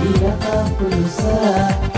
[0.00, 1.89] Tidak tak pulsa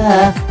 [0.00, 0.50] Yeah.